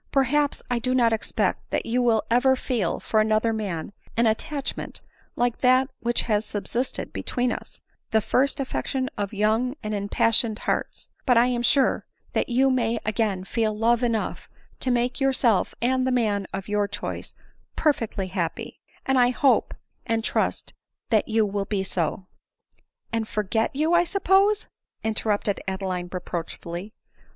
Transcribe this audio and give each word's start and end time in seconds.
Perhaps 0.11 0.63
I 0.67 0.79
do 0.79 0.95
not 0.95 1.13
expect 1.13 1.69
that 1.69 1.85
you 1.85 2.01
will 2.01 2.23
ever 2.31 2.55
feel, 2.55 2.99
for 2.99 3.19
another 3.21 3.53
man, 3.53 3.93
an 4.17 4.25
attach 4.25 4.75
ment 4.75 4.99
like 5.35 5.59
that 5.59 5.89
which 5.99 6.21
has 6.21 6.43
subsisted 6.43 7.13
between 7.13 7.51
us— 7.51 7.83
the 8.09 8.19
first 8.19 8.59
affection 8.59 9.11
of 9.15 9.31
young 9.31 9.75
and 9.83 9.93
impassioned 9.93 10.57
hearts; 10.57 11.11
but 11.23 11.37
I 11.37 11.45
am 11.45 11.61
sure 11.61 12.07
that 12.33 12.49
you 12.49 12.71
may 12.71 12.97
again 13.05 13.43
feel 13.43 13.77
love 13.77 14.01
enough 14.01 14.49
to 14.79 14.89
make 14.89 15.21
yourself 15.21 15.75
and 15.83 16.07
the 16.07 16.11
man 16.11 16.47
of 16.51 16.67
your 16.67 16.87
choice 16.87 17.35
perfectly 17.75 18.25
happy; 18.25 18.79
and 19.05 19.19
I 19.19 19.29
hope 19.29 19.75
and 20.07 20.23
trust 20.23 20.73
that 21.11 21.27
you 21.27 21.45
will 21.45 21.65
be 21.65 21.83
so."" 21.83 22.25
And 23.13 23.27
forget 23.27 23.75
you, 23.75 23.93
I 23.93 24.05
suppose?" 24.05 24.67
interrupted 25.03 25.61
Adeline 25.67 26.09
reproachfully. 26.11 26.91